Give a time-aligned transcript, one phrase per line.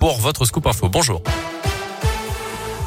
[0.00, 0.88] pour votre scoop info.
[0.88, 1.22] Bonjour.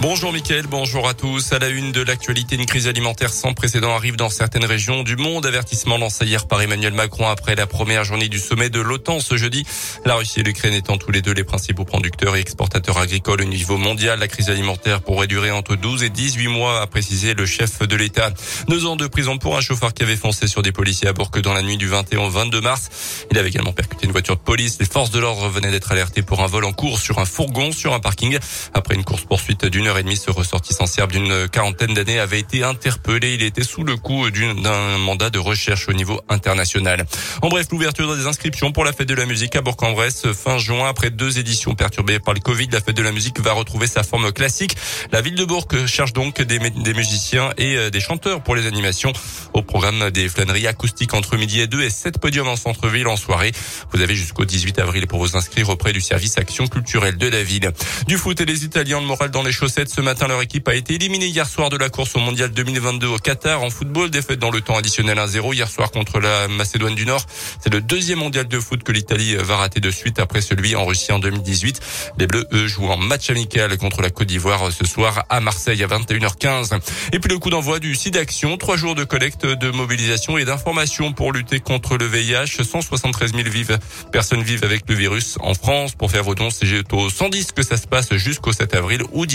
[0.04, 1.54] Bonjour Mickaël, bonjour à tous.
[1.54, 5.16] À la une de l'actualité, une crise alimentaire sans précédent arrive dans certaines régions du
[5.16, 5.46] monde.
[5.46, 9.38] Avertissement lancé hier par Emmanuel Macron après la première journée du sommet de l'OTAN ce
[9.38, 9.66] jeudi.
[10.04, 13.46] La Russie et l'Ukraine étant tous les deux les principaux producteurs et exportateurs agricoles au
[13.46, 14.20] niveau mondial.
[14.20, 17.96] La crise alimentaire pourrait durer entre 12 et 18 mois, a précisé le chef de
[17.96, 18.34] l'État.
[18.68, 21.32] Deux ans de prison pour un chauffeur qui avait foncé sur des policiers à Bourg
[21.42, 22.90] dans la nuit du 21 au 22 mars.
[23.32, 24.80] Il avait également percuté une voiture de police.
[24.82, 27.72] Les forces de l'ordre venaient d'être alertées pour un vol en cours sur un fourgon
[27.72, 28.38] sur un parking.
[28.74, 32.40] Après une course poursuite d'une heure et demie, ce ressortissant serbe d'une quarantaine d'années avait
[32.40, 33.34] été interpellé.
[33.36, 37.06] Il était sous le coup d'un mandat de recherche au niveau international.
[37.42, 40.88] En bref, l'ouverture des inscriptions pour la fête de la musique à Bourg-en-Bresse fin juin.
[40.88, 44.04] Après deux éditions perturbées par le Covid, la fête de la musique va retrouver sa
[44.04, 44.76] forme classique.
[45.12, 46.60] La ville de Bourg cherche donc des,
[46.94, 49.14] musiciens et euh, des chanteurs pour les animations.
[49.54, 53.16] Au programme des flâneries acoustiques entre midi et deux et sept podiums en centre-ville en
[53.16, 53.52] soirée.
[53.92, 57.44] Vous avez jusqu'au 18 avril pour vous inscrire auprès du service action culturelle de la
[57.44, 57.72] ville.
[58.08, 60.94] Du foot et les Italiens, le moral dans les ce matin leur équipe a été
[60.94, 64.12] éliminée hier soir de la course au mondial 2022 au Qatar en football.
[64.12, 67.26] Défaite dans le temps additionnel 1-0 hier soir contre la Macédoine du Nord.
[67.60, 70.86] C'est le deuxième mondial de foot que l'Italie va rater de suite après celui en
[70.86, 71.80] Russie en 2018.
[72.20, 75.84] Les Bleus, eux, jouent en match amical contre la Côte d'Ivoire ce soir à Marseille
[75.84, 76.80] à 21h15.
[77.12, 78.58] Et puis le coup d'envoi du site d'action.
[78.58, 82.64] Trois jours de collecte, de mobilisation et d'information pour lutter contre le VIH.
[82.64, 83.80] 173 000 vives,
[84.12, 85.96] personnes vivent avec le virus en France.
[85.96, 89.26] Pour faire vos dons, c'est au 110 que ça se passe jusqu'au 7 avril ou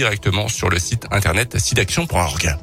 [0.49, 2.57] sur le site internet sidaction.org.